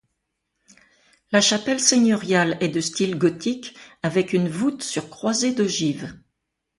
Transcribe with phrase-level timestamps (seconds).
[1.31, 6.17] La chapelle seigneuriale est de style gothique avec une voûte sur croisée d'ogives.